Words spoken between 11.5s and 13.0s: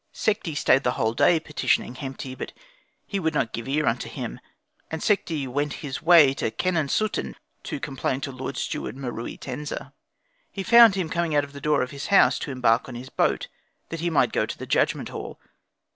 the door of his house to embark on